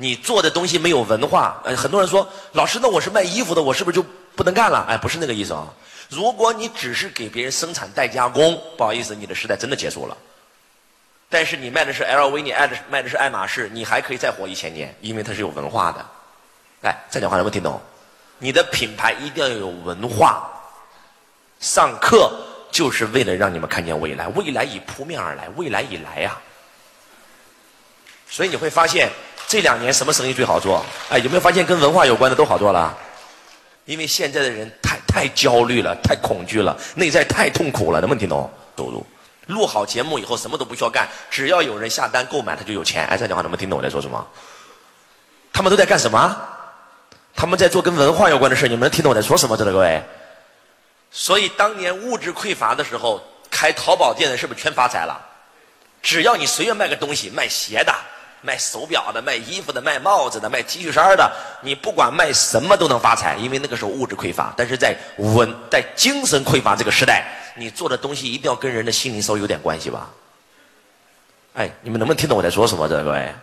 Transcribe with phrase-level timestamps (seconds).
[0.00, 1.60] 你做的东西没有文化。
[1.64, 4.86] 呃，很多人说，老师，那我是卖衣服的，我是不是就不能干了？
[4.88, 5.68] 哎，不是那个意思啊。
[6.08, 10.16] 如果你只是给别人生产代加工，不好意思，你的时代真的结束了。
[11.28, 16.04] 但是你卖的是 LV，你爱的卖的是爱马仕，你还可以再活一千年，因为它是有文化的。
[16.82, 17.80] 哎，这讲话能不能听懂？
[18.38, 20.50] 你的品牌一定要有文化。
[21.60, 22.32] 上课
[22.72, 26.36] 就是为了让你们看见未来，未来已扑面而来，未来已来呀。
[28.30, 29.10] 所以你会发现
[29.50, 30.80] 这两年什么生意最好做？
[31.08, 32.96] 哎，有没有发现跟文化有关的都好做了？
[33.84, 38.48] 因为现在的人太太焦虑了，太恐惧了，内在太痛苦了，能不能听懂？
[38.78, 39.04] 收入。
[39.48, 43.04] 录好节目以后，什么都不需要干，只要有人下单购买，他就有钱。
[43.06, 44.24] 哎，这讲话能不能听懂我在说什么？
[45.52, 46.36] 他们都在干什么？
[47.34, 49.56] 他们在做跟文化有关的事你们能听懂我在说什么？
[49.56, 50.00] 知道各位。
[51.10, 55.20] 所以当年物质匮乏的时候，开淘宝店的是不是全发财了？
[56.00, 57.92] 只要你随便卖个东西，卖鞋的、
[58.42, 64.52] 卖手表的、卖衣服的、卖帽子的、卖 T 恤衫的，你不管卖什么都能发财，因为那个时候物质匮乏。
[64.56, 67.36] 但是在文在精神匮乏这个时代。
[67.56, 70.08] 你做的东西一定要跟人的心灵稍微有点关系吧？
[71.52, 72.88] 哎，你们能不能听懂我在说什么？
[72.88, 73.34] 这各位，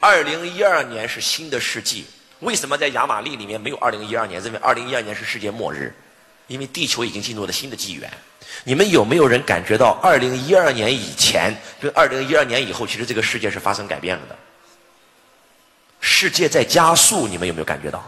[0.00, 2.04] 二零一二年是新的世纪，
[2.40, 4.42] 为什么在亚玛利里面没有二零一二年？
[4.42, 5.94] 认为二零一二年是世界末日，
[6.52, 8.10] 因为地球已经进入了新的纪元。
[8.64, 14.36] 你们有没有人感觉到二零一二年以前跟二零一二年以后，其实这个世界是发生改变了的？
[16.00, 18.04] 世界在加速，你们有没有感觉到？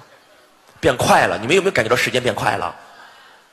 [0.78, 2.74] 变快了，你们有没有感觉到时间变快了？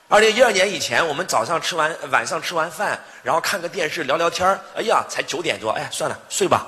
[0.10, 4.46] 二零一二年以前，我们早上吃完，晚上吃完饭，然后看个电视聊聊天
[4.76, 6.68] 哎呀，才九点多，哎，算了，睡吧。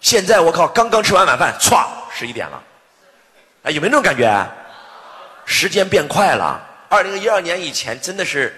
[0.00, 2.62] 现在我靠，刚刚吃完晚饭，歘，十一点了。
[3.64, 4.50] 哎，有没有那种感觉？
[5.44, 6.58] 时间变快了。
[6.90, 8.52] 二零一二年以前，真的是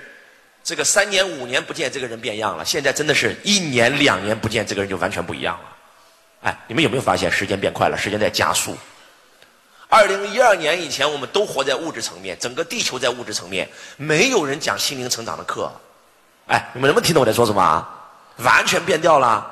[0.64, 2.64] 这个三年五年不见，这个人变样了。
[2.64, 5.68] 现在真的是一年两年不见，这个人就完全不一样了。
[6.44, 7.98] 哎，你们有没有发现时间变快了？
[7.98, 8.74] 时间在加速。
[9.86, 15.70] 二零一二年以前，我们都活在物质层面，整个地球在物质层面，没有人讲心灵成长的课。
[16.46, 17.88] 哎，你们能不能听懂我在说什么？
[18.38, 19.46] 完全变掉了。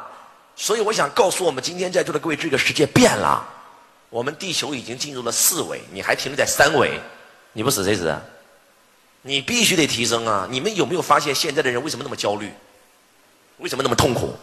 [0.56, 3.46] 所以我想告诉我们今天在座的各位，这个世界变了。
[4.08, 6.98] 我们地球已经进入了四维，你还停留在三维，
[7.52, 8.18] 你不死谁死？
[9.22, 10.48] 你必须得提升啊！
[10.50, 12.50] 你们有没有发现现在的人为什么那么焦虑？
[13.58, 14.34] 为什么那么痛苦？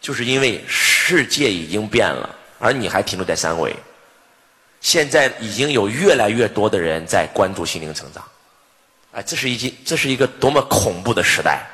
[0.00, 3.74] 就是因为世界已经变了，而你还停留在三维。
[4.80, 8.22] 现在已经有越来越多的人在关注心灵成长，
[9.10, 11.66] 哎，这是一件，这是一个多么恐怖的时代！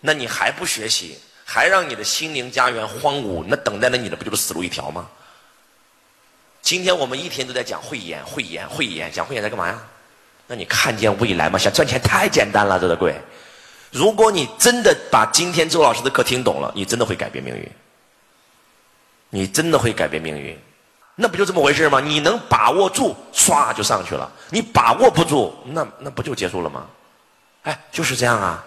[0.00, 5.08] 那你还不学习，还让你的心灵家园荒芜，那等待着你的不就是死路一条吗？
[6.60, 9.80] 今天我们一天都在讲慧眼，慧眼，慧眼，讲慧眼在干嘛呀？
[10.52, 11.58] 那你看见未来吗？
[11.58, 13.18] 想赚钱太简单了，这个贵。
[13.90, 17.66] 如果你真的把今天周老师的课听懂了，你真的会改变命运，
[19.30, 20.54] 你真的会改变命运。
[21.14, 22.00] 那不就这么回事吗？
[22.00, 26.86] 你能把握住，唰就上去了；你把握不住，那那不就结束了吗？
[27.62, 28.62] 哎，就是这样啊。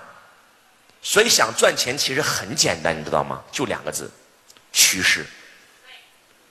[1.03, 3.43] 所以想赚钱其实很简单，你知道吗？
[3.51, 4.09] 就两个字：
[4.73, 5.23] 趋势。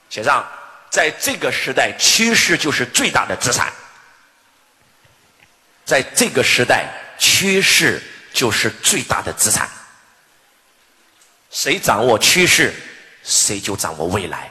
[0.08, 0.46] 写上，
[0.90, 3.72] 在这个时代，趋势就是最大的资产。
[5.84, 8.02] 在这个时代，趋势
[8.32, 9.68] 就是最大的资产。
[11.50, 12.74] 谁掌握趋势，
[13.22, 14.50] 谁就掌握未来。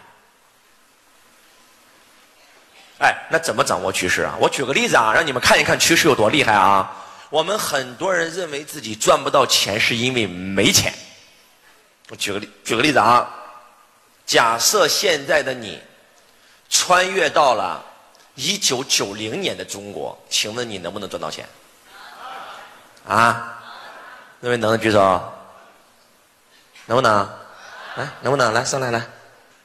[2.99, 4.35] 哎，那怎么掌握趋势啊？
[4.39, 6.89] 我举个例子啊，让你们看一看趋势有多厉害啊！
[7.29, 10.94] 我们很多人认为自己赚不到钱，是因为没钱。
[12.09, 13.27] 我举个例，举个例子啊，
[14.25, 15.81] 假设现在的你
[16.69, 17.83] 穿越到了
[18.35, 21.47] 一九九零年的中国，请问你能不能赚到钱？
[23.07, 23.59] 啊？
[24.39, 24.99] 那位能的举手？
[26.85, 27.29] 能不能？
[27.95, 29.01] 来，能不能来上来来？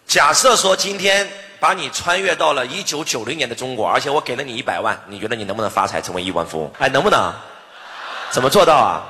[0.07, 1.29] 假设说今天。
[1.61, 6.73] 把你穿越到了一九九零年的中国，而且我给了你一百万，你觉得你能不能发财成为亿万富翁？
[6.79, 7.35] 哎，能不能？
[8.31, 9.03] 怎么做到啊？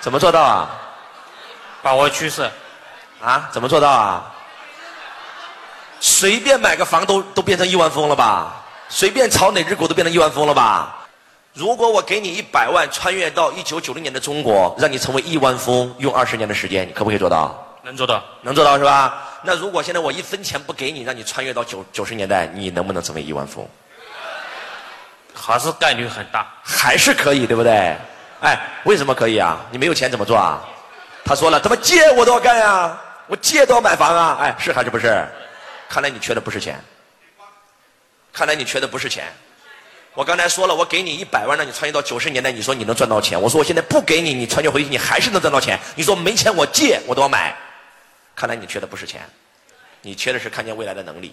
[0.00, 0.70] 怎么做到啊？
[1.82, 2.50] 把握趋势。
[3.20, 3.50] 啊？
[3.52, 4.33] 怎么做到啊？
[6.04, 8.62] 随便买个房都都变成亿万富翁了吧？
[8.90, 10.94] 随便炒哪只股都变成亿万富翁了吧？
[11.54, 17.78] 如果我给你一百万，穿越到一九九零年的中国，让你成为亿万富翁，用二十年的时间，你可不可以做到？
[17.82, 18.22] 能做到。
[18.42, 19.14] 能做到是吧？
[19.44, 23.68] 那如果现在我一分钱不给你，让你穿越到九九十年代，你能不能成为亿万富翁？
[25.32, 27.96] 还是概率很大，还是可以，对不对？
[28.40, 29.58] 哎，为什么可以啊？
[29.70, 30.60] 你没有钱怎么做啊？
[31.24, 32.94] 他说了，他妈借我都要干呀？
[33.26, 34.36] 我借都要买房啊？
[34.38, 35.26] 哎，是还是不是？
[35.94, 36.76] 看来你缺的不是钱，
[38.32, 39.32] 看来你缺的不是钱。
[40.14, 43.40] 我刚才说了，我给你一百万，让你穿越到九十年代，你说你能赚到钱？
[43.40, 45.78] 我说我现在不给你，你穿越回去，你还是能赚到钱。
[45.94, 47.56] 你说没钱，我借我都要买。
[48.34, 49.20] 看来你缺的不是钱，
[50.02, 51.32] 你缺的是看见未来的能力。